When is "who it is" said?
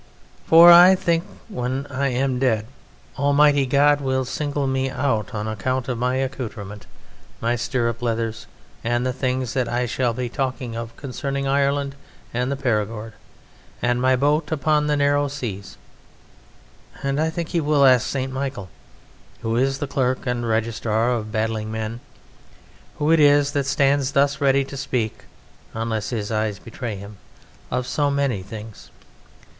22.97-23.51